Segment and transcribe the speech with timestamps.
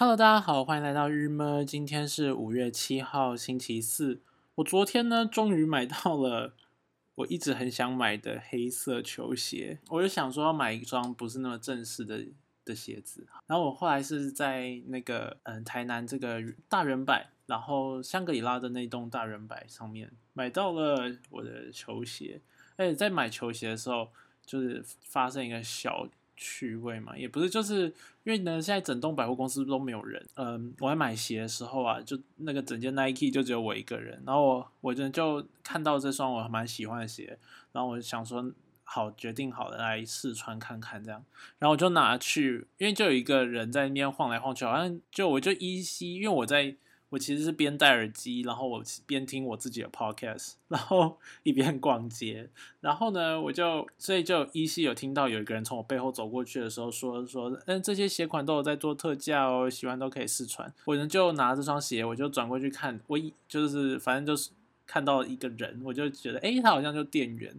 [0.00, 1.64] Hello，大家好，欢迎来到日么。
[1.64, 4.20] 今天是五月七号，星期四。
[4.54, 6.54] 我昨天呢，终于买到了
[7.16, 9.80] 我一直很想买的黑色球鞋。
[9.88, 12.24] 我就想说要买一双不是那么正式的
[12.64, 13.26] 的鞋子。
[13.48, 22.40] 然后我后来是在那个嗯台南这个大人柏，然后香格里拉的那栋大人柏上面买到了我的球鞋。
[22.76, 24.10] 而且在买球鞋的时候，
[24.46, 26.08] 就是发生一个小。
[26.38, 27.92] 趣味嘛，也不是，就是
[28.22, 30.24] 因为呢，现在整栋百货公司都没有人。
[30.36, 34.22] 嗯，我在买鞋的时候啊，就那个整间 Nike 就只有我一个人。
[34.24, 37.36] 然后我我就就看到这双我蛮喜欢的鞋，
[37.72, 38.50] 然后我就想说，
[38.84, 41.22] 好，决定好了来试穿看看这样。
[41.58, 46.76] 然后我就拿去，因为就有一个人在那边晃来晃去，好像就我就依稀，因为我在。
[47.10, 52.50] 我其实是边戴耳机，然后我边听我自己的 podcast， 然后一边逛街。
[52.80, 60.70] 然后呢，我就所以就依稀有听到有一个人从我背后走过去的时候说说，嗯，这些鞋款都有在做特价哦，喜欢都可以试穿。
[60.84, 64.50] 我呢就拿这双鞋，我就转过去看，我一就是反正就是
[64.86, 67.50] 看到一个人，我就觉得哎，他好像就店员，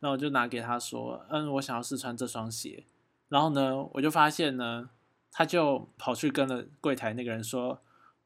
[0.00, 2.84] 然后我就拿给他说，嗯，我想要试穿这双鞋。
[3.30, 4.90] 然后呢，我就发现呢，
[5.32, 7.80] 他就跑去跟了柜台那个人说。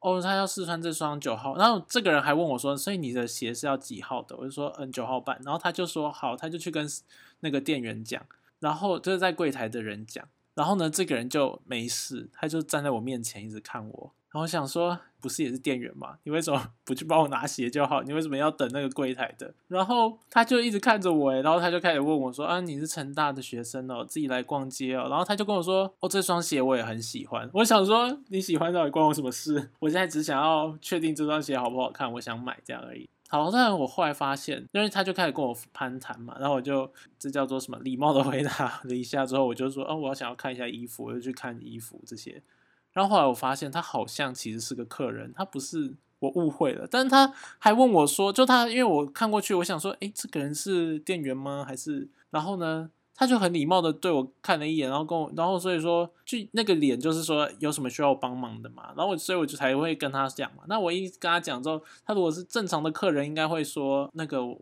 [0.04, 6.86] 哦，他要试穿这双九号，然后这个人还问我说：“所以你的鞋是要几号的？”我就说：“嗯，九号半。”然后他就说：“好。”他就去跟
[7.40, 8.22] 那个店员讲，
[8.58, 14.12] 然后就是在柜台的人讲，然后呢，这个人就没事，他就站在我面前一直看我。
[14.32, 16.18] 然后想说，不是也是店员吗？
[16.24, 18.02] 你为什么不去帮我拿鞋就好？
[18.02, 19.54] 你为什么要等那个柜台的？
[19.68, 29.70] 然后他就一直看着我，然后他就开始问我说：“啊，你是成大的学生哦，自己来逛街哦。”然后他就跟我说：“哦，这双鞋我也很喜欢。”我想说，你喜欢到底关我什么事？
[29.78, 33.08] 我现在只想要确定这双鞋好不好看，我想买这样而已。
[33.28, 42.42] 好，但我后来发现，因为他就开始跟我攀谈嘛，然后我就这叫做什么礼貌的回答了一下之后，我就说：“哦，我要想要看一下衣服，我就去看衣服这些。”
[42.92, 51.64] 然后后来我发现他好像其实是个客人，他不是我误会了，但是他还问我说，就他因为我看过去，我想说，哎，这个人是店员吗？
[51.66, 52.08] 还是？
[52.30, 60.64] 然后呢，他就很礼貌的对我看了一眼，然后跟我，然后所以说，就那个脸就是说有什么需要帮忙的嘛，然后我所以我就才会跟他讲嘛。
[60.66, 64.60] 那我一跟他讲之后，他如果是正常的客人，应该会说那个我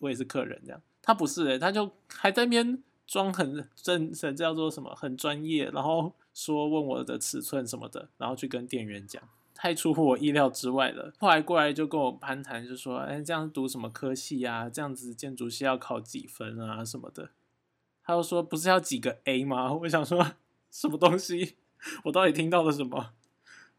[0.00, 6.12] 我也是客人这样，他不是诶，他就还在那边装很正，这叫做什么很专业，然后。
[6.36, 9.22] 说问我的尺寸什么的，然后去跟店员讲，
[9.54, 11.12] 太出乎我意料之外了。
[11.20, 14.68] 后来过来就跟我攀谈，就说：“哎，这样读什么科系啊？
[14.68, 16.84] 这样子建筑系要考几分啊？
[16.84, 17.30] 什么的。”
[18.04, 20.32] 他又说：“不是要几个 A 吗？” 我想说
[20.70, 21.56] 什么东西？
[22.04, 23.10] 我到底听到了什么？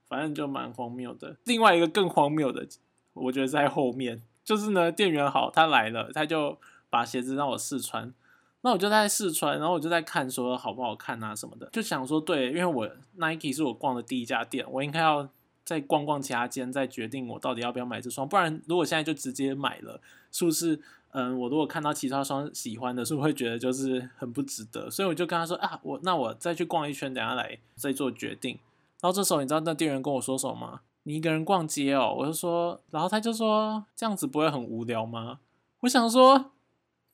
[0.07, 1.37] 反正就蛮荒谬的。
[1.43, 2.67] 另外一个更荒谬的，
[3.13, 6.57] 我觉得在后面，就是呢，店员好，他来了，他就
[6.89, 8.13] 把鞋子让我试穿。
[8.61, 15.29] 那我就在试穿，然后我就在看说好不好看啊什么的，就想说对，因为我 Nike 是我逛的第一家店，我应该要
[15.63, 18.27] 再逛逛其他间，再决定我到底要不要买这双。
[18.27, 20.81] 不然如果现在就直接买了，是不是？
[21.17, 24.89] 嗯，我如果看到其他双喜欢的，是不是会觉得就是很不值得？
[24.89, 28.59] 所以我就跟他说啊，我那我再去逛一圈，等下来再做决定。
[29.01, 30.81] 然后这时候你知道那店员跟我说什么吗？
[31.03, 35.39] 你一个人逛街哦，我就说，然后他就说这样子不会很无聊吗？
[35.79, 36.51] 我想说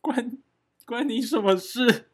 [0.02, 0.38] 关。
[0.84, 2.10] 关你什么事？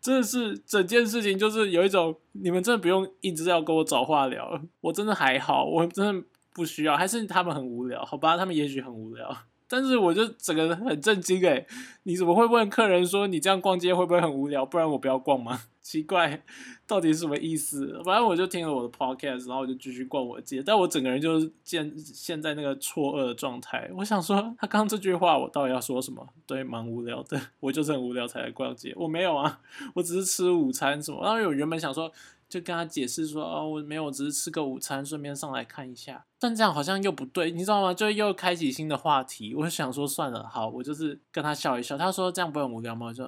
[0.00, 8.04] 真的是整件事情就是有一种，你们真的不用一直要跟我找话聊，我真的还好，我真的不需要，还是他们很无聊？
[8.04, 9.34] 好吧，他们也许很无聊。
[9.72, 11.66] 但是我就整个人很震惊哎，
[12.02, 14.66] 你怎么会问客人说你这样逛街会不会很无聊？
[14.66, 15.62] 不然我不要逛吗？
[15.80, 16.42] 奇怪，
[16.86, 17.98] 到底是什么意思？
[18.04, 23.90] 反正我就听了我的 podcast，然后我就继续逛我的街，但我整个人就是现现在那个错愕的状态。
[23.96, 26.28] 我想说，他刚刚这句话我到底要说什么？
[26.46, 28.92] 对，蛮无聊的，我就是很无聊才来逛街。
[28.94, 29.60] 我没有啊，
[29.94, 31.24] 我只是吃午餐什么。
[31.24, 32.12] 然后我原本想说。
[32.52, 36.22] 就跟他解释说，哦，我没有，只是吃个午餐，顺便上来看一下。
[36.38, 37.94] 但这样好像又不对，你知道吗？
[37.94, 39.54] 就又开启新的话题。
[39.54, 41.96] 我想说，算了，好，我就是跟他笑一笑。
[41.96, 43.06] 他说这样不很无聊吗？
[43.06, 43.26] 我就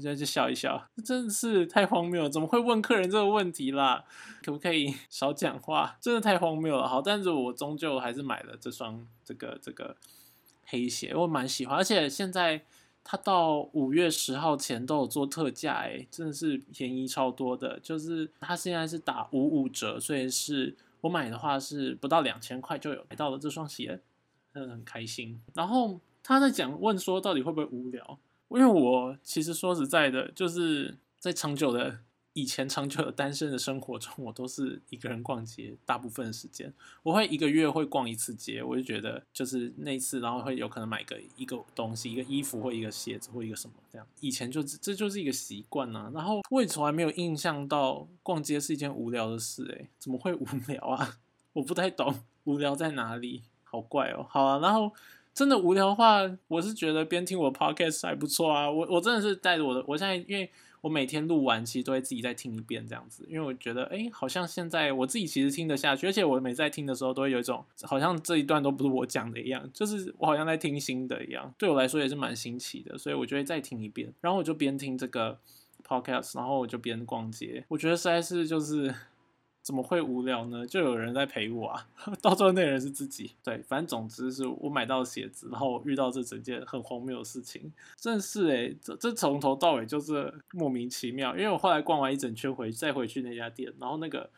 [0.00, 0.80] 就就笑一笑。
[1.04, 4.04] 真的是太荒谬，怎么会问客人这个问题啦？
[4.44, 5.96] 可不可以 少讲话？
[6.00, 6.86] 真的太荒谬了。
[6.86, 9.96] 好，但是我终究还是买了这双这个这个
[10.66, 12.62] 黑鞋，我蛮喜欢，而且现在。
[13.10, 17.76] 它到五月十号前都有做特价，哎，真的是便宜超多的。
[17.80, 24.00] 就是它现在是打五五折，所以是我买的话是不到两千块就有买到了这双鞋，
[24.54, 25.40] 真的很开心。
[25.54, 28.16] 然后他在讲问说到底会不会无聊？
[28.50, 31.98] 因为我其实说实在的，就是在长久的。
[32.40, 36.72] 以前长久的单身的生活中，我都是一个人逛街，大部分时间
[37.02, 44.06] 我会一个月会逛一次街，我就觉得就是那次，然后会有可能买个一个东西，一个衣服或一个鞋子或一个什么这样。
[44.20, 51.18] 以前就这就是一个习惯呢，然后我也从来没有印象到逛街是一件无聊的事，诶，怎么会无聊啊？
[51.52, 52.14] 我不太懂
[52.44, 54.26] 无聊在哪里，好怪哦。
[54.30, 54.90] 好啊，然后。
[55.32, 58.68] 真的无聊的话，我是觉得边听我 podcast 还不错啊。
[58.68, 63.26] 我我真的是带着我的，我现在因为我每天录完，其实都会自己再听一遍这样子。
[63.28, 71.52] 因为我觉得，哎，好像现在我自己其实听得下去，而且我每次在听的时候，都会有一种好像这一段都不是我讲的一样，就是我好像在听新的一样。
[71.58, 74.12] 对我来说也是蛮新奇的，所以我就会再听一遍。
[74.20, 75.38] 然后我就边听这个
[75.86, 77.64] podcast，然后我就边逛街。
[77.68, 78.94] 我觉得实在是就是。
[79.62, 80.66] 怎么会无聊呢？
[80.66, 81.86] 就有人在陪我啊！
[82.22, 83.32] 到最后那人是自己。
[83.44, 91.36] 对，反正总之是我买到鞋子，然后遇到这整件很荒谬的事情，真是哎，这这从头到尾就是莫名其妙。
[91.36, 94.30] 因为我后来逛完一整圈回再回去那家店，然后那个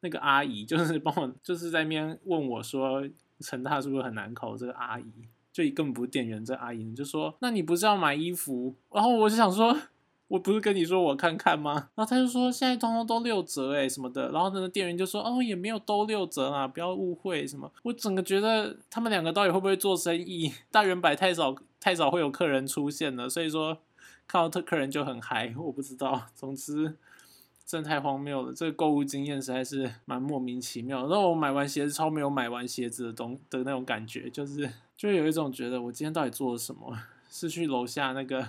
[0.00, 3.02] 那个阿姨就是 帮我就是在那边问我说
[3.40, 4.56] 成大是不是很难考？
[4.56, 5.04] 这个阿姨
[5.52, 8.74] 就根本不是店员，这阿姨就说那你不是要买衣服？
[8.92, 9.76] 然后我就想说。
[10.28, 11.88] 我不是跟你说我看看吗？
[11.94, 17.72] 然后他就说现在通通都六折哎什么的，然后那个店员就说哦也没有都六折啊，不要误会什么。
[17.82, 20.52] 我整个觉得他们两个到底会不会做生意？
[20.70, 23.78] 大圆摆太少太少会有客人出现了，所以说
[24.26, 26.26] 看到特客人就很嗨，我不知道。
[26.34, 26.94] 总之
[27.64, 31.06] 真太荒谬了，这个购物经验实在是蛮莫名其妙。
[31.08, 36.94] 然后我买完鞋子超没有买完鞋子的东的那种感觉，就是就有一种觉得我今天到底做了什么？
[37.30, 38.48] 是去楼下那个。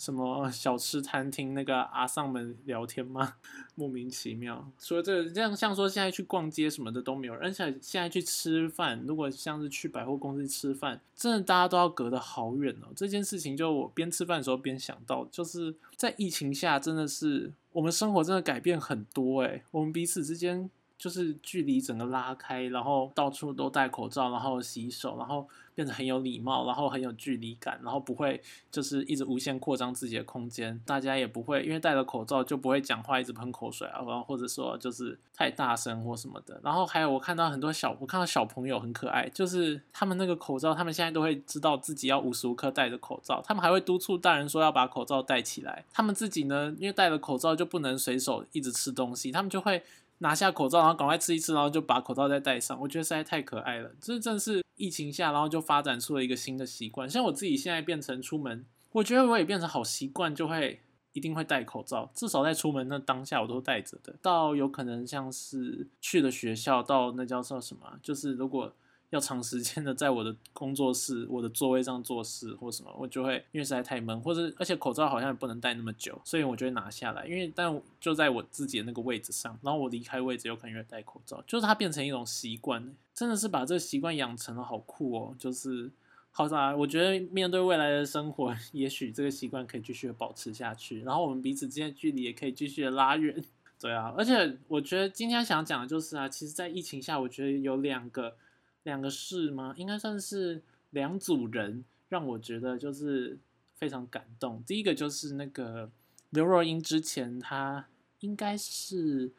[0.00, 3.34] 什么小吃餐厅那个阿桑们聊天吗？
[3.76, 4.66] 莫名其妙。
[4.78, 12.88] 除了这个，这样像说现在去逛街什么的都没有，而且现在去吃饭，如果像是去百货公司吃饭，真的大家都要隔得好远哦。
[12.96, 20.70] 这件事情就我边吃饭的时候边想到，就是在疫情下，真的是我们生活真的改变很多诶，我们彼此之间
[21.00, 25.48] 就是距离整个拉开，然后到处都戴口罩，然后洗手，然后。
[25.72, 28.38] 变得很有礼貌，然后很有距离感，然后不会
[28.70, 30.78] 就是一直无限扩张自己的空间。
[30.84, 36.60] 大家也不会因为戴了口罩就不会讲话，一直喷口水啊，然后或者说就是太大声或什么的。
[36.62, 45.86] 然后还有我看到很多小，我看到小朋友很可爱，就是他们那个口罩，他们现在都会知道自己要无时无刻戴着口罩，他们还会督促大人说要把口罩戴起来。
[45.90, 49.82] 他们自己呢，因为戴了口罩就不能随手一直吃东西，他们就会。
[50.20, 52.80] 拿下口罩，然后赶快吃一吃，然后就把口罩再戴上。
[52.80, 53.90] 我觉得实在太可爱了。
[54.00, 57.08] 这正是疫情下，然后就发展出了一个新的习惯。
[57.08, 60.80] 像我自己现在变成出门，我觉得我也变成好习惯，就会
[61.12, 62.10] 一定会戴口罩。
[62.14, 64.14] 至少在出门那当下，我都戴着的。
[64.22, 68.72] 到有可能像是去的学校，到那叫做什么，就是如果。
[69.10, 77.26] 要长时间的在我的工作室、我的座位上做事或什么，我就会因为实在太闷，或者而且口罩好像也不能戴那么久，所以我就会拿下来。
[77.26, 85.34] 因为但就在我自己的那个位置上，然后我离开位置有可能会戴口罩，就是它变成一种习惯，真的是把这个习惯养成了，好酷哦！
[85.36, 85.90] 就是
[86.30, 93.42] 好啥，我觉得面对未来的生活，也许这个习惯可以继续保持下去，然后我们彼此之间的距离也可以继续的拉远。
[93.80, 98.36] 对啊，而且我觉得今天想讲的就是啊，其实，在疫情下，我觉得有两个。
[98.82, 99.74] 两个事吗？
[99.76, 103.38] 应该算是两组人，让我觉得就是
[103.74, 104.62] 非常感动。
[104.64, 105.90] 第一个就是那个
[106.30, 107.86] 刘若英，之前她
[108.20, 109.30] 应该是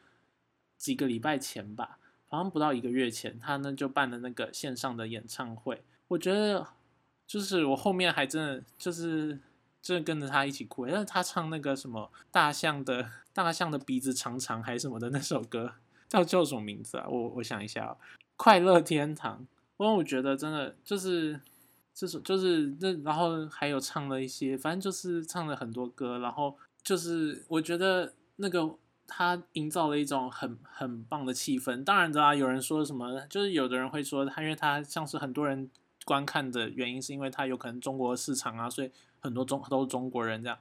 [0.77, 1.97] 几个礼拜前吧，
[2.27, 5.83] 好像不到一个月前，她呢就办了那个线上的演唱会。
[6.07, 6.67] 我觉得
[7.25, 9.39] 就是我后面还真的就是
[9.81, 15.73] 真的跟着她一起哭，因为她唱那个什么大象的大象的鼻子长长还是什么的那首歌，
[16.07, 17.07] 叫叫什么名字啊？
[17.09, 17.97] 我我想一下。
[18.43, 19.45] 快乐天堂，
[19.77, 21.39] 因为我觉得真的就是
[21.93, 28.67] 这首，就是那然后还有唱了一些，反正就是唱了很多歌，然后就是我觉得那个
[29.05, 31.83] 他营造了一种很很棒的气氛。
[31.83, 35.69] 当然的，有人说什么，就是有的人会说他，因为他像是很多人
[36.03, 38.89] 观看的原因，是因为他有可能中国市场啊，所以
[39.19, 40.57] 很多中都是中国人这样。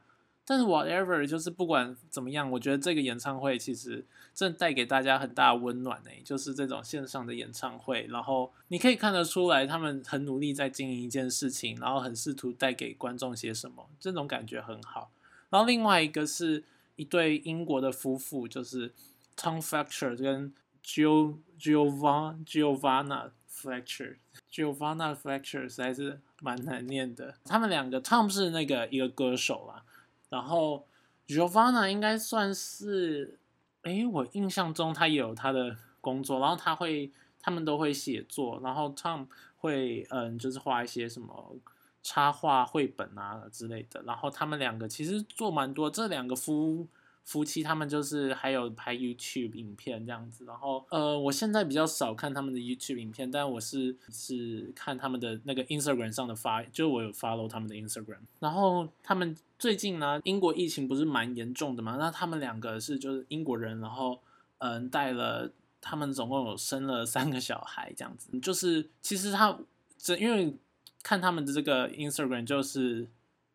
[0.50, 4.04] 但是 whatever，就是不管怎么样，我觉得这个演唱会其实
[4.34, 15.12] 真的带给大家很大温暖诶，就是这种线上的演唱会，然后你可以看得出来，他们很努力在经营一件事情，然后很试图带给观众些什么，这种感觉很好。
[15.50, 16.64] 然后另外一个是
[16.96, 18.92] 一对英国的夫妇，就是
[19.36, 20.52] Tom Fletcher 跟
[20.84, 27.36] Gio Giovan Giovanna Fletcher，Giovanna Fletcher 实在是蛮难念的。
[27.44, 29.84] 他们两个，Tom 是那个一个歌手啦。
[30.30, 30.86] 然后
[31.26, 33.38] ，Giovanna 应该算是，
[33.82, 39.26] 哎，我印象中他也有他的工作，然后他会，他们都会写作，然后 Tom
[39.58, 41.56] 会，嗯，就是画一些什么
[42.02, 44.02] 插画、绘本啊之类的。
[44.04, 46.86] 然后他们两个其实做蛮多，这两个夫
[47.24, 64.20] 夫妻他们就是还有拍 YouTube 影片这样子，然后呃，我现在比较少看他们的 YouTube 影片，但我是是看他们的那个 Instagram 上的发，就我有 follow 他们的 Instagram，然后他们最近呢，英国疫情不是蛮严重的嘛，那他们两个是就是英国人，然后
[64.58, 69.56] 嗯带了他们总共有生了三个小孩这样子，就是其实他
[69.96, 70.56] 这因为
[71.04, 73.06] 看他们的这个 Instagram 就是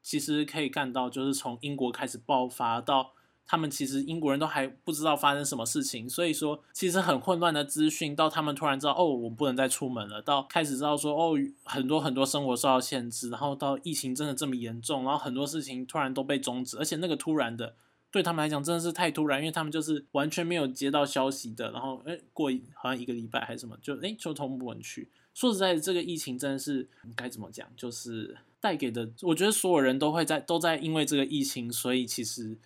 [0.01, 3.11] 其实可以看到，就是从英国开始爆发到。
[3.47, 17.75] 他们其实英国人都还不知道发生什么事情，所以说其实很混乱的资讯，到他们突然知道哦，我不能再出门了，到开始知道说哦，很多很多生活受到限制，然后到疫情真的这么严重，然后很多事情突然都被终止，而且那个突然的
[18.09, 25.07] 对他们来讲真的是太突然，因为他们就是完全没有接到消息的，然后哎过好像一个礼拜还是什么，就哎就通不稳去。
[25.35, 32.57] 说实在的，这个疫情真的是该怎么讲，就是带给的，我觉得所有人都会在都在因为这个疫情，所以其实。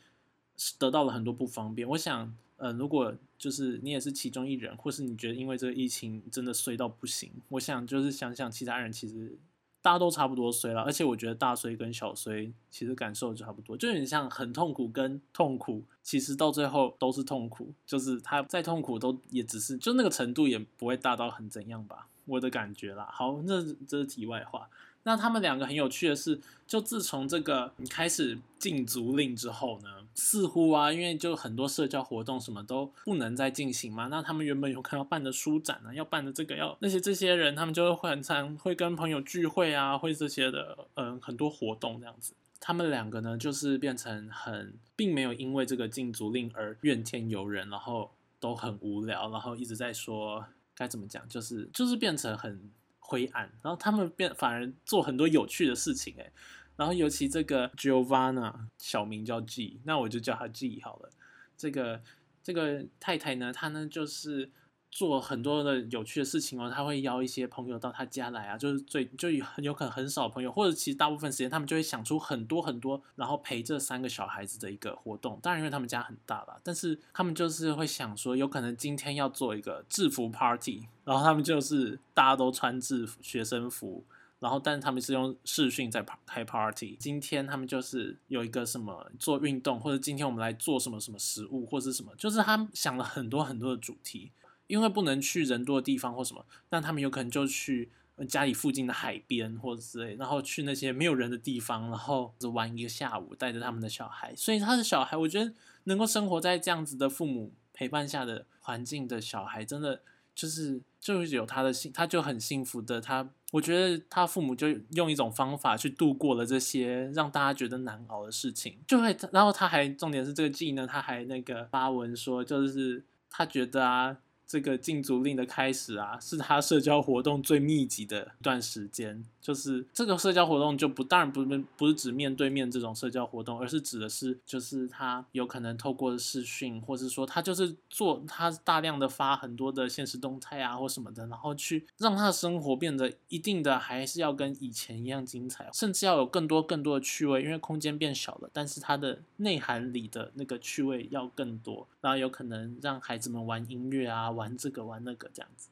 [0.78, 1.88] 得到了很多不方便。
[1.88, 9.38] 我想，呃，如果就是你也是其中一人，或是你觉得因为这个疫情真的衰到不行，我想就是想想其他人，其实
[9.82, 10.82] 大家都差不多衰了。
[10.82, 17.74] 而且我觉得大衰跟小衰其实感受就差不多，就有点像很痛苦跟痛苦，其实到最后都是痛苦。
[17.86, 23.08] 就是他再痛苦都也只是就那个程度也不会大到很怎样吧，我的感觉啦。
[23.10, 24.70] 好，那这是题外话。
[25.04, 34.08] 那他们两个很有趣的是，就自从这个你开始禁足令之后呢，似乎啊，因为就很多社交活动什么都不能再进行嘛。
[34.08, 42.34] 那他们原本有可能要办的书展啊，要办的这个要那些这些人，他们就会很常会跟朋友聚会啊，会这些的，嗯，很多活动这样子。
[42.60, 52.70] 他们两个呢，就是变成很，并没有因为这个禁足令而怨天尤人，然后都很无聊，然后一直在说该怎么讲，就是就是变成很。
[53.10, 56.32] 灰暗，然后他们变反而做很多有趣的事情，哎，
[56.76, 61.10] 然后尤其这个 Giovanna 小名叫 G，那我就叫她 G 好了。
[61.58, 62.02] 这个
[62.44, 64.52] 这个太太呢，她呢就是。
[64.92, 75.40] 做很多的有趣的事情哦，他会邀一些朋友到他家来啊，就是最就很有可能很少朋友，或者其实大部分时间他们就会想出很多很多，然后陪这三个小孩子的一个活动。
[75.44, 84.04] 当然，因为他们家很大了，但是他们就是会想说，有可能今天要做一个制服 party，然后他们就是大家都穿制服学生服，
[84.40, 86.98] 然后但是他们是用视讯在开 party。
[87.00, 94.32] 今天他们就是有一个什么做运动，或者今天我们来做什么什么食物，或者是什么，就是他想了很多很多的主题。
[94.70, 97.90] 因为不能去人多的地方或什么，那他们有可能就去
[98.28, 104.36] 家里附近的海边或者之类，然后去那些没有人的地方，然后玩一个下午，带着他们的小孩。
[104.36, 105.52] 所以他的小孩，我觉得
[105.86, 110.02] 能够生活在这样子的父母陪伴下的环境的小孩，真的
[110.36, 113.02] 就是就是有他的幸，他就很幸福的。
[113.02, 124.18] 他我觉得他父母就用一种方法去度过了这些让大家觉得难熬的事情，就会然后他还重点是这个季呢，他还那个发文说，就是他觉得啊。
[124.50, 129.24] 这个禁足令的开始啊，是他社交活动最密集的一段时间。
[129.40, 131.46] 就是这个社交活动就不当然不
[131.78, 155.68] 不是指面对面这种社交活动，而是指的是就是他有可能透过视讯，或者说他就是做他大量的发很多的现实动态啊或什么的，然后去让他的生活变得一定的还是要跟以前一样精彩，甚至要有更多更多的趣味，因为空间变小了，但是它的内涵里的那个趣味要更多，然后有可能让孩子们玩音乐啊，玩这个玩那个这样子。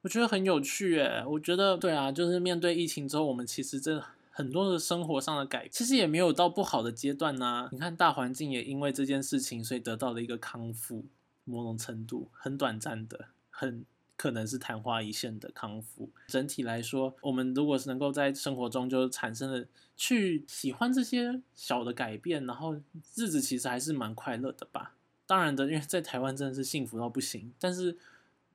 [0.00, 7.68] 我觉得很有趣诶，我觉得对啊，就是面对疫情之后，我们其实这很多的生活上的改，其实也没有到不好的阶段呢。
[7.72, 11.04] 你看大环境也因为这件事情，所以得到了一个康复，
[11.44, 13.84] 某种程度很短暂的，很
[14.16, 16.08] 可能是昙花一现的康复。
[16.28, 22.76] 整体来说，我们如果是能够在生活中就产生了去喜欢这些小的改变，然后
[23.16, 24.92] 日子其实还是蛮快乐的吧。
[25.26, 27.96] 当然的，因为在台湾真的是幸福到不行，但是。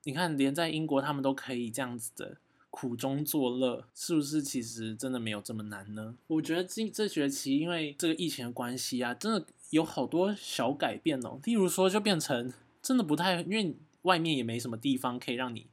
[0.04, 2.36] 你看，连在英国他们都可以这样子的
[2.70, 4.42] 苦中作乐，是不是？
[4.42, 6.16] 其实真的没有这么难呢？
[6.26, 11.38] 我觉得这这学期因为这个疫情的关系啊，真的有好多小改变哦。
[11.44, 12.52] 例如说，就变成
[12.82, 15.68] 真的不太，因为外面也没什么地方可以让你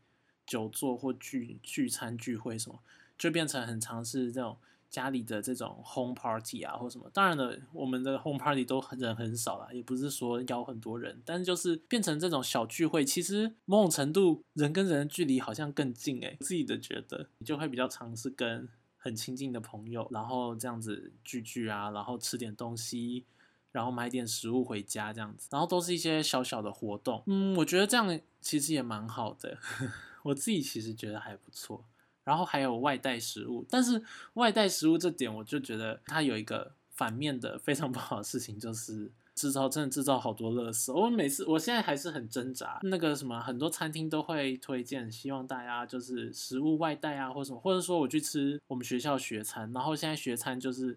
[0.46, 2.78] 久坐或聚聚餐聚会什么，
[3.18, 4.58] 就变成很尝试这种。
[4.90, 17.30] 家里的这种 home party 啊，或什么，当然了，我们的 home party 都人很少啦，也不是说邀很多人，但是就是变成这种小聚会，其实某种程度人跟人的距离好像更近诶，自己的觉得。
[17.38, 18.68] 你就会比较尝试跟
[18.98, 23.26] 很亲近的朋友，然后这样子聚聚啊，然后吃点东西，
[23.72, 29.60] 然后买点食物回家这样子，然后都是一些小小的活动，嗯，我觉得这样其实也蛮好的，
[30.24, 31.86] 我自己其实觉得还不错。
[32.30, 34.00] 然后还有外带食物，但是
[34.36, 40.94] 外带食物这点我就觉得它有一个反面的非常不好的事情，就是制造真的制造好多垃圾。
[40.94, 42.80] 我每次我现在还是很挣扎。
[42.84, 50.96] 那个什么，很多餐厅都会推荐，希望大家就是食物外带啊，或什么，或者说我去吃我们学校学餐，然后现在学餐就是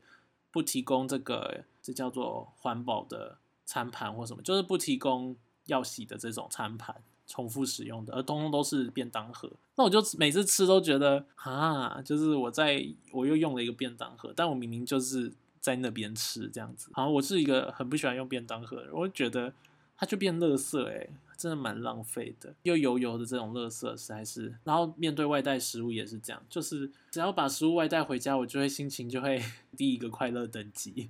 [0.50, 5.34] 不提供这个，这叫做环保的餐盘或什么，就是不提供
[5.64, 6.94] 要洗的这种餐盘。
[7.26, 9.50] 重复使用的，而通通都是便当盒。
[9.76, 16.90] 那我就每次吃都觉得啊，就是我在我又用了一个便当盒，但我明明就是在那边吃这样子。
[16.92, 19.52] 好，我是一个很不喜欢用便当盒的人，我觉得
[19.96, 24.54] 它就变垃圾，哎，真的蛮浪费的，又油油的这种垃圾实在是。
[24.64, 29.42] 然后面对外带食物也是这样，就是只要把食物外带回家，我就会心情就会
[29.76, 31.08] 第一个快乐等级。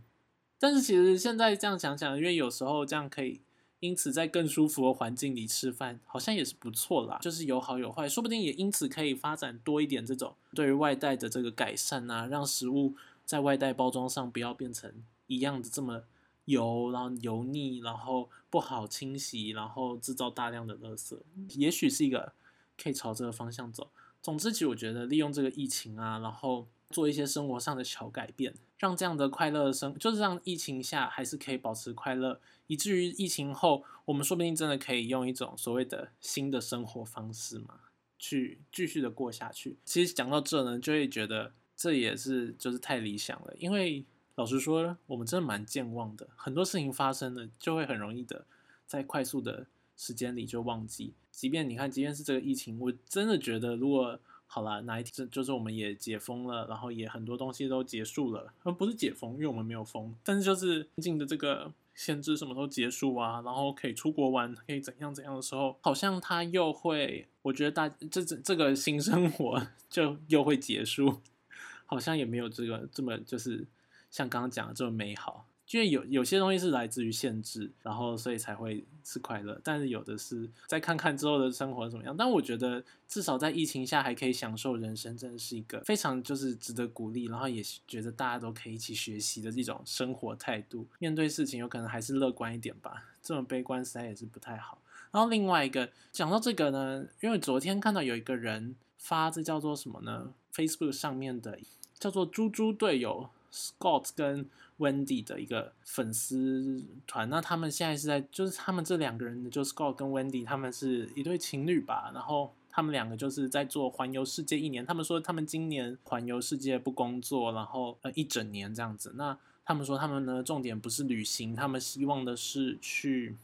[0.59, 3.41] 但是其实现在这样想想，因为有时候这样可以。
[3.83, 7.19] 因此，在更舒服的环境里吃饭，好像也是不错啦。
[7.21, 16.05] 就是有好有坏，说不定也因此可以发展多一点这种对于外带的这个改善啊，让食物在外带包装上不要变成一样的这么
[16.45, 21.19] 油，然后油腻，然后不好清洗，然后制造大量的垃圾。
[21.57, 22.33] 也许是一个
[22.81, 23.91] 可以朝这个方向走。
[24.23, 32.41] 总之，其实我觉得利用这个疫情啊，然后做一些生活上的小改变，让这样的快乐生，就是让疫情下还是可以保持快乐。
[32.67, 37.79] 以至于疫情后，我们说不定真的可以用一种所谓的新的生活方式嘛，
[38.19, 39.77] 去继续的过下去。
[39.85, 43.55] 其实讲到这呢，就会觉得这也是就是太理想了。
[43.57, 48.45] 因为老实说，我们真的蛮健忘的，很多事情发生了，就会很容易的
[48.85, 51.15] 在快速的时间里就忘记。
[51.31, 54.19] 即便你看，即便是这个疫情，我真的觉得如果
[54.55, 61.73] 好了哪一天就是我们也解封了，然后也很多东西都结束了，而不是解封，因为我们没有封，但是就是近的这个。
[61.95, 63.43] 限制什么时候结束啊？
[63.45, 71.21] 然后可以出国玩，可以怎样怎样的时候，好像他又会，我觉得大这这这个新生活 就又会结束，
[71.85, 73.67] 好像也没有这个这么就是
[74.11, 75.47] 像刚刚讲的这么美好。
[75.73, 79.59] 因为有有些东西是来自于限制，然后所以才会是快乐。
[79.65, 82.15] 但是有的是再看看之后的生活怎么样。
[82.15, 90.87] 但我觉得至少在疫情下还可以享受人生，真的是一个非常就是值得鼓励，然后也觉得大家都可以一起学习的这种生活态度。
[90.99, 94.77] 面对事情有可能还是乐观一点吧，这种悲观实在也是不太好。
[95.11, 101.59] 然后另外一个讲到这个呢，因为昨天看到有一个人发这叫做什么呢？Facebook 上面的
[101.99, 104.47] 叫做“猪猪队友 ”Scott 跟。
[104.79, 112.11] Wendy 的一个粉丝团，那他们现在是在，就是他们这两个人，就是 Scott 跟 Wendy，他们是一对情侣吧。
[112.13, 114.85] 然后他们两个就是在做环游世界一年。
[114.85, 119.13] 他们说他们今年环游世界不工作，然后呃一整年这样子。
[119.17, 123.37] 那他们说他们呢重点不是旅行，他们希望的是去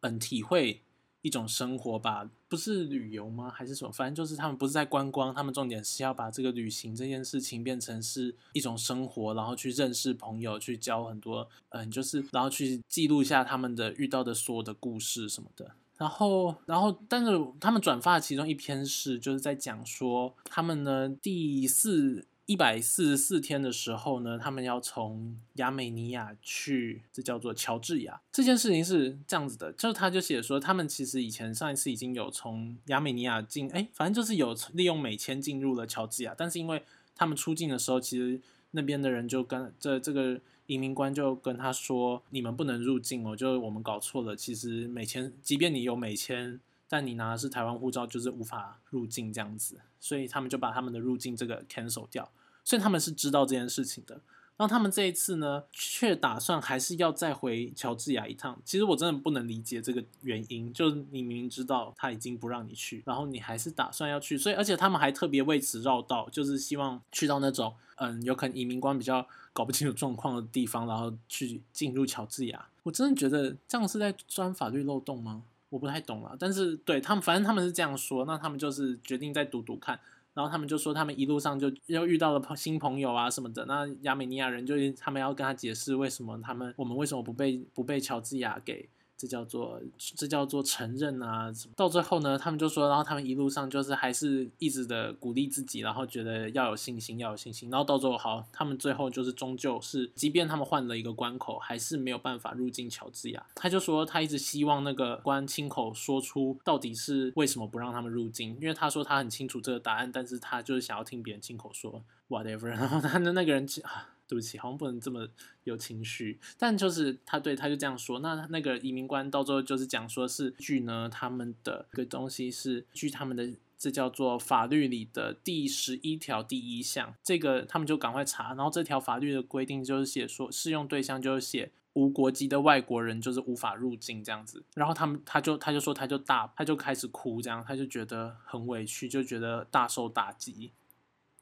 [0.00, 0.82] 嗯体会。
[1.22, 3.50] 一种生活吧，不是旅游吗？
[3.50, 3.90] 还是什么？
[3.90, 15.70] 反正就是他们不是在观光，他们重点是要把这个旅行这件事情变成是一种生活，然后去认识朋友，去交很多，嗯，就是然后去记录一下他们的遇到的所有的故事什么的。
[15.96, 17.30] 然后，然后，但是
[17.60, 22.26] 他们转发其中一篇是就是在讲说他们呢第四。
[22.46, 28.20] 一百四十四天的时候呢，他们要从亚美尼亚去，这叫做乔治亚。
[28.32, 36.82] 这件事情是这样子的，就是他就写说，他们其实以前上一次已经有从亚美尼亚进，哎，反正就是有利用美签进入了乔治亚，但是因为
[37.14, 38.40] 他们出境的时候，其实
[38.72, 46.60] 那边的人就跟这这个移民官就跟他说，你们不能入境哦，就我们搞错了，其实美签，即便你有美签。
[46.88, 52.28] 但你拿的是台湾护照，就是无法入境这样子，所以他们就把他们的入境这个 cancel 掉。
[52.64, 54.20] 所以他们是知道这件事情的。
[54.54, 58.60] 然后他们这一次呢，却打算还是要再回乔治亚一趟。
[58.64, 64.36] 其实我真的不能理解这个原因，就是你明明知道他已经不让你去，然后你还是打算要去。
[64.36, 72.68] 所以而且他们还特别为此绕道，就是希望去到那种嗯，有可能移民官比较搞不清楚状况的地方，然后去进入乔治亚。
[72.84, 75.42] 我真的觉得这样是在钻法律漏洞吗？
[75.72, 79.98] 我不太懂了，但是对他们，反正他们是这样说，那他们就是决定再读读看，
[80.34, 88.86] 然后他们就说他们一路上就又遇到了新朋友啊什么的，那亚美尼亚人就他们要跟他解释为什么他们我们为什么不被不被乔治亚给。
[89.22, 89.80] 这叫做
[90.16, 91.48] 这叫做承认啊！
[91.76, 97.70] 到最后呢，他们就说，然后他们一路上就是还是一直的鼓励自己，然后觉得要有信心，要有信心。
[97.70, 103.46] 然后到最后，好，他们最后就是终究是，即便他们换了一个关口，还是没有办法入境乔治亚。
[103.54, 112.64] 他就说，他一直希望那个官亲口说出到底是为什么不让他们入境，因为他说他很清楚这个答案，但是他就是想要听别人亲口说 whatever。
[112.64, 114.08] 然后他的那个人啊。
[114.32, 115.28] 对不起，好像不能这么
[115.64, 118.20] 有情绪，但就是他对他就这样说。
[118.20, 128.54] 那那个移民官到最后就是讲说是据呢他们的一个东西是据他们的这叫做法律里的第十一条第一项，这个他们就赶快查。
[128.54, 134.64] 然后这条法律的规定就是写说适用对象就是写无国籍的外国人就是无法入境这样子。
[134.74, 140.72] 然后他们他就他就说他就大他就开始哭，这样他就觉得很委屈，就觉得大受打击，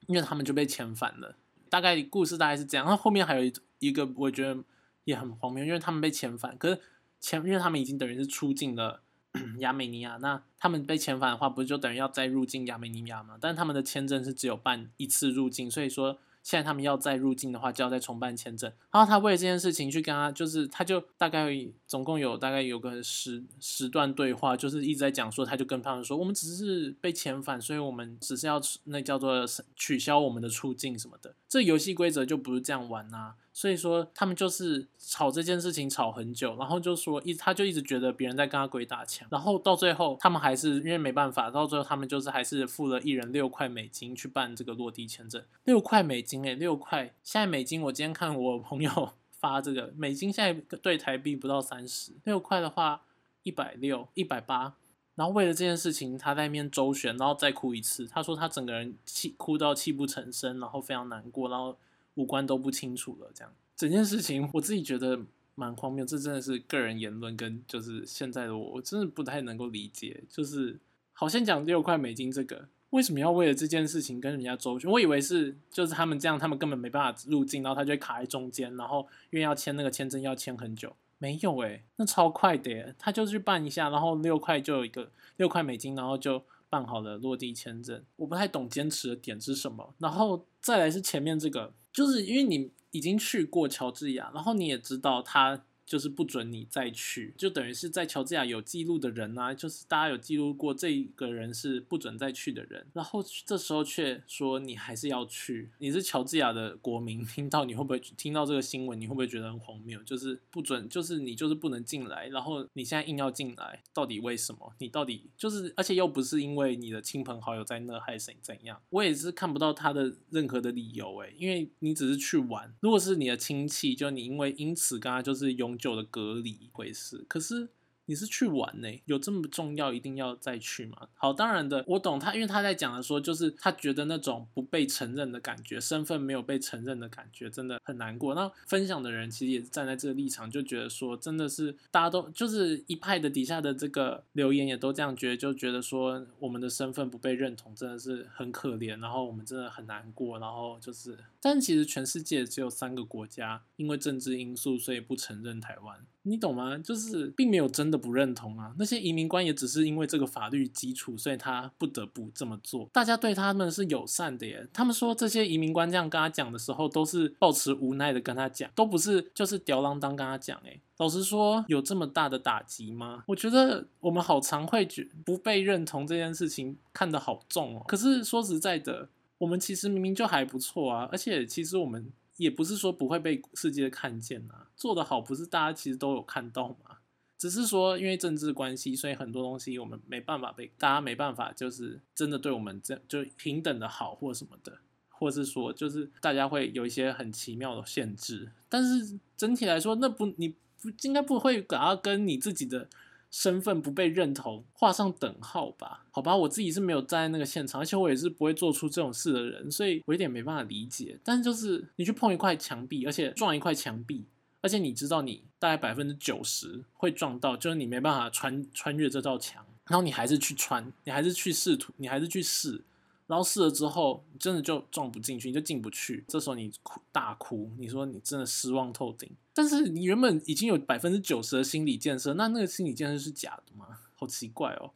[0.09, 1.37] 因为他们就被遣返了。
[1.71, 2.85] 大概故事大概是这样。
[2.85, 4.63] 然后后面还有一一个我觉得
[5.05, 6.81] 也很荒谬，因为他们被遣返，可是
[7.23, 9.01] 遣因为他们已经等于是出境了。
[9.61, 13.39] 亚美尼亚，那他们被遣返的话，不是就等于要再入境亚美尼亚吗？
[13.41, 18.73] 但他们的签证是只有办一次入境，所以说现在他们要再入境的话，就要再重办签证。
[18.91, 21.49] 然后他为了这件事情去跟他，就是他就大概
[21.87, 29.45] 总共有大概有个十十段对话，就是一直在讲说，他就跟他们说，我们只是被遣返，所以我们只是要那叫做
[29.77, 31.35] 取消我们的出境什么的。
[31.49, 33.35] 这游戏规则就不是这样玩呐。
[33.61, 53.03] 所以说，他们就是吵这件事情吵很久，然后就说一，他就一直觉得别人在跟他鬼打墙，然后到最后，他们还是因为没办法，到最后他们就是还是付了一人六块美金去办这个落地签证，六块美金诶，六块，现在美金我今天看我朋友 发这个美金现在对台币不到三十，六块的话
[53.43, 54.73] 一百六一百八，
[55.17, 61.77] 然后为了这件事情他在那边周旋，然后再哭一次，他说他整个人气哭到泣不成声，然后非常难过，然后。
[62.15, 65.19] 五官都不清楚了，这样整件事情我自己觉得
[65.55, 66.05] 蛮荒谬。
[66.05, 70.23] 这真的是个人言论，跟就是现在的我，我真的不太能够理解。
[70.29, 70.79] 就是
[71.13, 74.91] 好像讲六块美金这个，为什么要为了这件事情跟人家周旋？
[74.91, 86.43] 我以为是就是他们这样，他们根本没办法入境，然后他就会卡在中间，然后因为要签那个签证要签很久，没有诶，那超快的，他就去办一下，然后六块就有一个六块美金，然后就。
[86.71, 89.93] 办好了落地签证，我不太懂坚持的点是什么。
[89.99, 95.65] 然后再来是前面这个，就是因为你已经去过乔治亚，然后你也知道他。
[95.91, 110.01] 就是不准你再去，就等于是在乔治亚有记录的人啊，就是大家有记录过这个人是不准再去的人，然后这时候却说你还是要去，你是乔治亚的国民，听到你会不会听到这个新闻，你会不会觉得很荒谬？
[110.05, 114.73] 就是不准，就是你就是不能进来，然后你现在硬要进来，到底为什么？
[114.79, 118.81] 你到底就是，而且又不是因为你的亲朋好友在那，还是怎样？
[118.91, 125.80] 我也是看不到他的任何的理由诶，因为你只是去玩，如果是你的亲戚，就你因为因此跟他就是永。
[125.81, 127.71] 久的隔离一回事，可是。
[128.11, 128.89] 你是去玩呢？
[129.05, 131.07] 有这么重要一定要再去吗？
[131.15, 138.35] 好，当然的，我懂他，因为他在讲的说，就是他觉得那种不被承认的感觉，身份没有被承认的感觉，真的很难过。
[138.35, 156.05] 那分享的人其实也是站在这个立场，就觉得说，真的是大家都就是一派的底下的这个留言也都这样觉得，就觉得说我们的身份不被认同，真的是很可怜，然后我们真的很难过，然后就是，但其实全世界只有三个国家因为政治因素所以不承认台湾。
[156.23, 156.77] 你懂吗？
[156.77, 162.89] 就是并没有真的不认同啊，那些移民官也只是因为这个法律基础，所以他不得不这么做。
[162.93, 164.69] 大家对他们是友善的耶。
[164.73, 170.61] 他们说这些移民官这样跟他讲的时候，都是抱持无奈的跟他讲，都不是就是吊郎当跟他讲。
[170.67, 173.25] 哎，老实说，有这么大的打击吗？
[173.27, 177.85] 我觉得我们好常会觉不被认同这件事情看得好重哦。
[177.89, 182.13] 可是说实在的，我们其实明明就还不错啊，而且其实我们。
[182.41, 186.97] 也不是说不会被世界看见呐，做得好不是大家其实都有看到吗？
[187.37, 194.79] 只是说因为政治关系，所以很多东西我们没办法被大家没办法，就是真的对我们这就平等的好或什么的，
[195.11, 198.51] 或是说就是大家会有一些很奇妙的限制。
[198.71, 200.49] 但是整体来说，那不你
[200.81, 202.89] 不应该不会把它跟你自己的。
[203.31, 206.05] 身份不被认同，画上等号吧？
[206.11, 211.19] 好吧，我自己是没有站在那个现场，而且我也是不会做出这种事的人，所以我有点没办法理解。
[211.23, 214.25] 但是就是你去碰一块墙壁，而且撞一块墙壁，
[214.61, 222.83] 而且你知道你大概百分之九十会撞到，就是你没办法穿穿越这道墙，然后你还是去穿，你还是去试图，你还是去试。
[223.29, 226.25] 然后试了之后，真的就撞不进去，你就进不去。
[226.27, 229.31] 这时候你哭大哭，你说你真的失望透顶。
[229.61, 233.87] 但是你原本已经有百分之九十的心理建设，那那个心理建设是假的吗？
[234.17, 234.91] 好奇怪哦！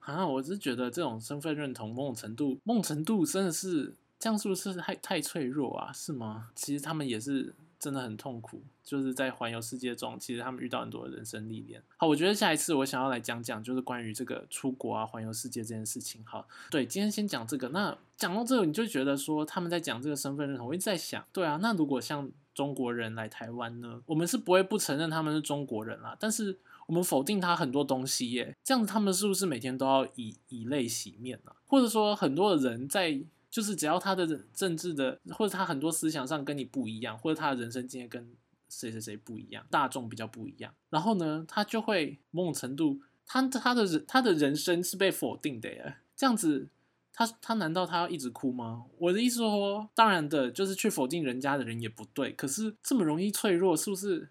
[0.00, 5.90] 啊，我是觉得这种身份认同某种程度，某种程度真的是这样，是不是太太脆弱啊？
[5.94, 6.50] 是吗？
[6.54, 7.54] 其实他们也是。
[7.82, 11.82] 真的很痛苦，就是在环游世界中，其实他们遇到很多人生历练。
[11.96, 16.24] 好，我觉得下一次我想要来讲讲，就是关于这个出国啊、环游世界这件事情。
[16.24, 17.68] 好，对，今天先讲这个。
[17.70, 31.52] 那讲到这个，你就觉得说他们在讲这个身份认同，我一直在想，对啊，那如果像中国人来台湾呢，我们是不会不承认他们是中国人啦，但是我们否定他很多东西耶，这样子他们是不是每天都要以以泪洗面呢？
[31.66, 33.22] 或者说很多的人在。
[33.52, 38.26] 就是只要他的政治的，或者他很多思想上跟你不一样，或者他的人生经验跟
[38.70, 45.96] 谁谁谁不一样，大众比较不一样，然后呢，他就会某种程度，他他的人他的人生是被否定的耶。
[46.16, 46.70] 这样子，
[47.12, 48.86] 他他难道他要一直哭吗？
[48.98, 52.32] 我的意思说，当然的，就是去否定人家的人也不对。
[52.32, 54.28] 可是这么容易脆弱，是不是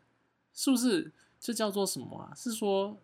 [0.53, 1.11] 是不是？
[1.39, 2.31] 这叫做什么啊？
[2.35, 2.99] 是说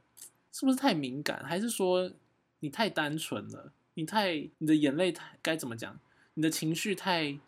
[0.52, 2.12] 是不是太敏感，还是说
[2.60, 3.72] 你太单纯了？
[3.96, 6.00] 你太你的眼泪太该怎么讲？
[6.36, 7.40] 你的情绪太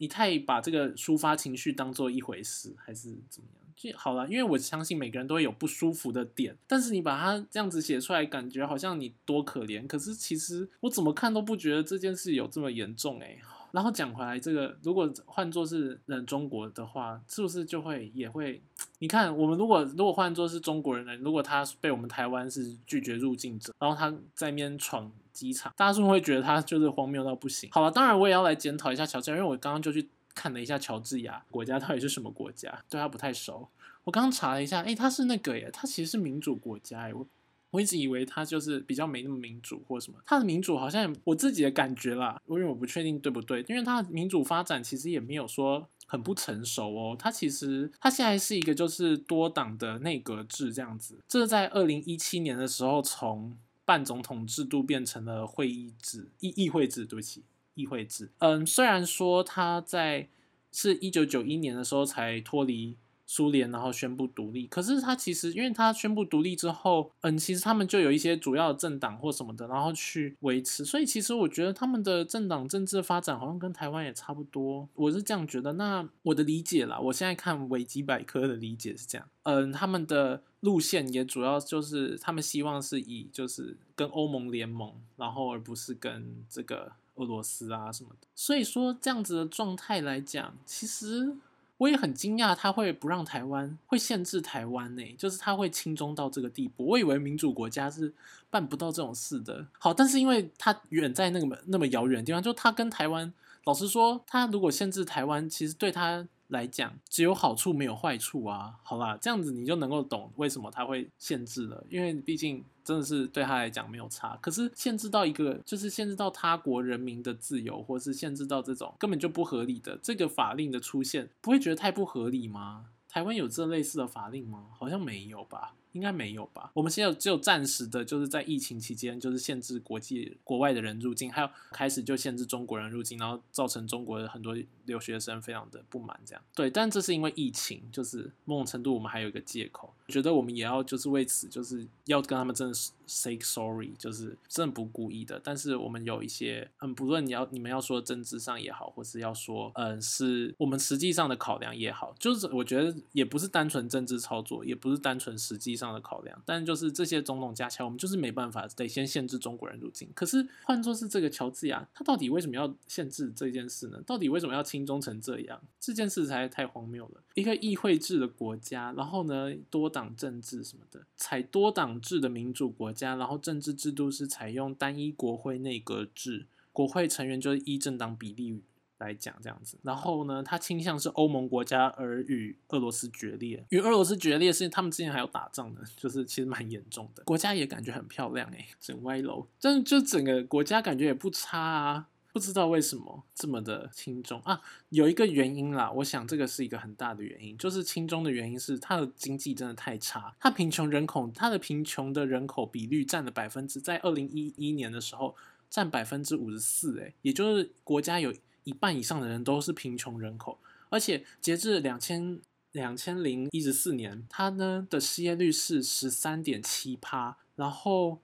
[0.00, 3.60] 你太把这个抒发情绪当做一回事，还是怎么样？
[3.76, 9.86] 就好了，因为我相信每个人都会有不舒服的点，但是你把它这样子写出来，感觉好像你多可怜。
[9.86, 13.38] 可是其实我怎么看都不觉得这件事有这么严重诶。
[13.72, 18.62] 然后讲回来，这个如果换作是人中国的话，是不是就会也会？
[19.02, 21.16] 你看，我们如果如果换作是中国人呢？
[21.16, 27.70] 如果他被我们台湾是拒绝入境者，然后他在那边闯机场，大家是不是会觉得他就是荒谬到不行？
[27.72, 33.66] 好了，当然我也要来检讨一下乔治，因为我刚刚就去看了一下乔治亚国家到底是什么国家，对他不太熟。
[34.04, 37.14] 我刚查了一下，哎，他是那个耶，他其实是民主国家耶。
[37.14, 37.26] 我
[37.70, 57.44] 我一直以为他就是比较没那么民主或什么，他的民主好像我自己的感觉啦，因为我不确定对不对，因为他的民主发展其实也没有说很不成熟哦，他其实他现在是一个就是多党的内阁制这样子，这在二零一七年的时候从半总统制度变成了会议制议议会制，对不起，
[57.74, 58.28] 议会制。
[58.38, 60.28] 嗯，虽然说他在
[60.72, 62.96] 是一九九一年的时候才脱离。
[63.32, 75.74] 苏联然后宣布独立，可是他其实，因为他宣布独立之后，嗯，其实他们就有一些主要政党或什么的，然后去维持，所以其实我觉得他们的政党政治发展好像跟台湾也差不多，我是这样觉得。
[75.74, 88.26] 那我的理解啦，我现在看维基百科的理解是这样，嗯，他们的路线也主要就是他们希望是以就是跟欧盟联盟，然后而不是跟这个俄罗斯啊什么的。
[88.34, 91.36] 所以说这样子的状态来讲，其实。
[91.80, 95.02] 我也很惊讶，他会不让台湾，会限制台湾呢？
[95.16, 96.84] 就是他会轻中到这个地步。
[96.84, 98.12] 我以为民主国家是
[98.50, 99.66] 办不到这种事的。
[99.78, 103.32] 好，但是因为他远在那么那么遥远的地方，就他跟台湾，
[103.64, 106.26] 老实说，他如果限制台湾，其实对他。
[106.50, 122.86] 来讲只有好处没有坏处啊，好啦，这样子你就能够懂为什么他会限制了，因为毕竟真的是对他来讲没有差，可是限制到一个就是限制到他国人民的自由，或是限制到这种根本就不合理的这个法令的出现，不会觉得太不合理吗？
[123.08, 124.66] 台湾有这类似的法令吗？
[124.72, 125.74] 好像没有吧。
[125.92, 126.70] 应该没有吧？
[126.74, 136.70] 我们现在只有暂时的，就是在疫情期间，就是限制国际国外的人入境，还有开始就限制中国人入境，然后造成中国的很多留学生非常的不满，这样对。
[136.70, 142.74] 但这是因为疫情，就是某种程度我们还有一个借口，觉得我们也要就是为此就是要跟他们真的
[143.06, 145.40] say sorry，就是真的不故意的。
[145.42, 155.79] 但是我们有一些嗯，不论你要你们要说政治上也好，或是要说嗯是我们实际上的考量也好，就是我觉得也不是单纯政治操作，也不是单纯实际。
[155.80, 160.06] 上的考量，但就是这些种种加起来，我们就是没办法，得先限制中国人入境。
[160.14, 163.98] 可是换作是这个乔治亚，他到底为什么要限制这件事呢？
[164.06, 165.58] 到底为什么要轻中成这样？
[165.80, 167.22] 这件事才太荒谬了。
[167.34, 178.60] 一个议会制的国家，然后呢多党政治什么的，采多党制的民主国家，然后政治制度是采用单一国会内阁制，国会成员就是依政党比例。
[179.00, 187.22] 来讲这样子，然后呢，他倾向是欧盟国家而与俄罗斯决裂，与俄罗斯决裂是他们之前还有打仗的，就是其实蛮严重的。
[187.24, 194.60] 国家也感觉很漂亮哎，整歪楼，但是就整个国家感觉也不差啊，不知道为什么这么的轻中啊？
[194.90, 205.34] 有一个原因啦，我想这个是一个很大的原因，就是轻中的原因是它的经济真的太差，它贫穷人口，它的贫穷的人口比率占了百分之，在二零一一年的时候
[205.70, 208.32] 占百分之五十四，哎，也就是国家有。
[208.64, 212.40] 一半以上的人都是贫穷人口，而且截至两千
[212.72, 218.20] 两千零一十四年，他呢的失业率是十三点七趴，然后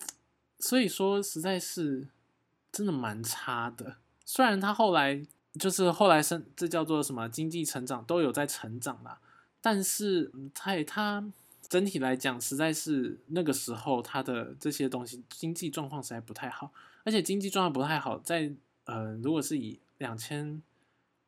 [0.58, 2.08] 所以说实在是
[2.72, 3.96] 真的蛮差的。
[4.24, 5.24] 虽然他后来
[5.58, 9.20] 就是后来生这叫做什么经济成长都有在成长啦，
[9.60, 11.24] 但是他他
[11.68, 16.72] 整体来讲实在是那个时候他的这些东西经济状况实在不太好，
[17.04, 18.52] 而且经济状况不太好在。
[18.84, 20.62] 呃，如果是以两千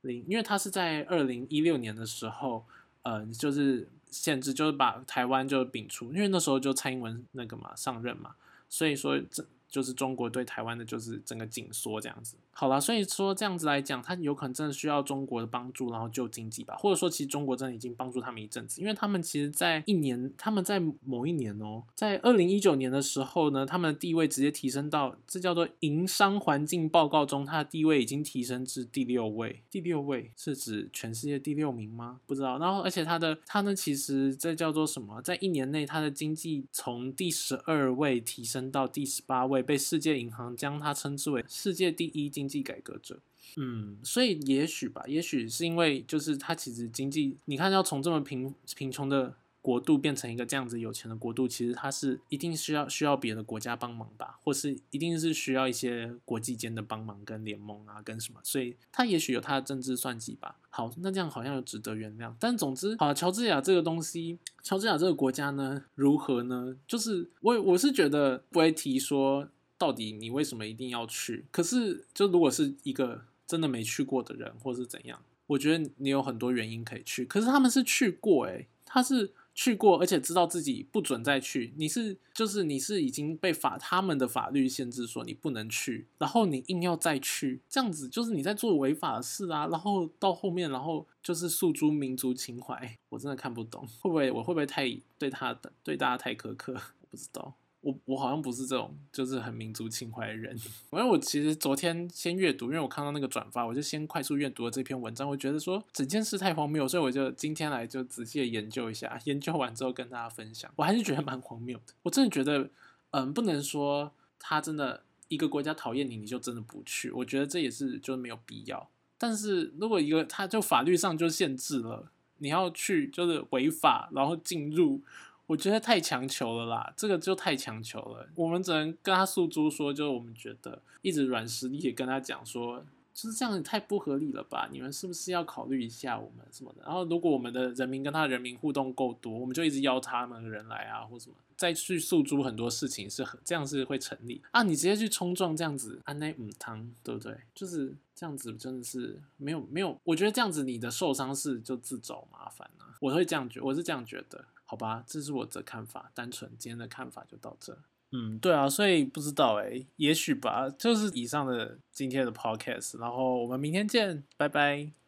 [0.03, 2.65] 零，因为它是在二零一六年的时候，
[3.03, 8.37] 呃，就是限制，就是把台湾就摒除，因为那时候就蔡英文那个嘛上任嘛，
[8.69, 9.45] 所以说这。
[9.69, 12.37] 就是中国对台湾的，就是整个紧缩这样子。
[12.59, 16.75] 好了，所以说这样子来讲，他有可能真的需要中国的帮助，然后救经济吧。
[16.79, 29.61] 或者说，其实中国真的已经帮助他们一阵子，因为他们其实，在一年，他们在某一年哦，在二零一九年的时候呢，他们的地位直接提升到这叫做营商环境报告中，它的地位已经提升至第六位。
[29.71, 32.21] 第六位是指全世界第六名吗？
[32.27, 32.59] 不知道。
[32.59, 35.21] 然后，而且它的它呢，其实这叫做什么？
[35.21, 39.63] 在一年内，它的经济从第十二位提升到第十八位。
[39.67, 43.21] 被世界银行将他称之为世界第一经济改革者。
[43.57, 49.37] 嗯，所以也许吧，也许是因为就是他其实经济，你看要从这么贫贫穷的。
[49.67, 60.55] 国度变成一个这样子有钱的国度，其实他是一定需要需要别的国家帮忙吧，或是一定是需要一些国际间的帮忙跟联盟啊，跟什么，所以他也许有他的政治算计吧。
[60.71, 62.33] 好，那这样好像有值得原谅。
[62.39, 66.77] 但总之，好，乔治亚这个东西，乔治亚这个国家呢，如何呢？
[66.87, 71.45] 就是我我是觉得不会提说到底你为什么一定要去。
[71.51, 77.25] 可是就如果是一个真的没去过的人，或是怎样，我觉得你有很多原因可以去。
[77.25, 79.33] 可是他们是去过，诶，他是。
[79.59, 81.73] 去过，而且知道自己不准再去。
[81.79, 89.67] 你是就是你是已经被法他们的法律限制说你不能去，然后你硬要再去，这样子就是你在做违法的事啊。
[89.69, 96.79] 然后到后面，然后就是诉诸民族情怀，我真的看不懂，会不会我会不会太对他的对大家太苛刻？
[97.11, 97.55] 不知道。
[97.87, 100.57] 我我好像不是这种，就是很民族情怀的人。
[100.91, 105.29] 因为我其实昨天先阅读，因为我看到那个转发，我就先快速阅读了这篇文章。
[105.29, 109.21] 我觉得说整件事太荒谬，所以我就今天来就仔细的研究一下。
[109.23, 111.95] 研究完之后跟大家分享，我还是觉得蛮荒谬的。
[112.03, 112.69] 我真的觉得，
[113.13, 117.13] 嗯，不能说他真的一个国家讨厌你，你就真的不去。
[117.13, 118.91] 我觉得这也是就是没有必要。
[119.17, 125.01] 但是如果一个他就法律上就限制了你要去，就是违法，然后进入。
[125.47, 128.29] 我觉得太强求了啦，这个就太强求了。
[128.35, 134.69] 我们只能跟他诉诸说，就是我们觉得一直软实力也跟他讲说，就是这样太不合理了吧？
[134.73, 136.83] 你们是不是要考虑一下我们什么的？
[136.85, 144.63] 然后如果我们的人民跟他人民互动够多，我们就一直邀他们人来啊，或什么，再去诉诸很多事情是很这样是会成立啊。
[144.63, 147.35] 你直接去冲撞这样子，安内五汤对不对？
[147.55, 152.87] 就是这样子真的是没有没有，我觉得这样子你的受伤是就自找麻烦了。
[153.01, 154.45] 我会这样觉，我是这样觉得。
[154.67, 157.79] 好吧，这是我的看法，单纯今天的看法就到这。
[158.13, 165.06] 嗯，对啊，所以不知道哎，也许吧，就是以上的今天的 podcast，然后我们明天见，拜拜。